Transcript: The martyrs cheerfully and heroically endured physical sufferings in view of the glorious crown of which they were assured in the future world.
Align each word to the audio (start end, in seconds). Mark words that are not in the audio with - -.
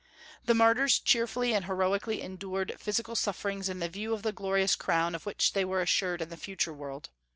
The 0.47 0.55
martyrs 0.55 0.97
cheerfully 0.99 1.53
and 1.53 1.65
heroically 1.65 2.23
endured 2.23 2.75
physical 2.79 3.15
sufferings 3.15 3.69
in 3.69 3.87
view 3.87 4.15
of 4.15 4.23
the 4.23 4.31
glorious 4.31 4.75
crown 4.75 5.13
of 5.13 5.27
which 5.27 5.53
they 5.53 5.63
were 5.63 5.79
assured 5.83 6.23
in 6.23 6.29
the 6.29 6.37
future 6.37 6.73
world. 6.73 7.11